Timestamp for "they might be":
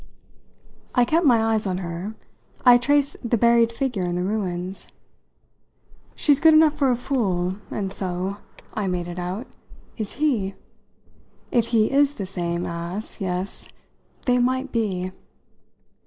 14.25-15.11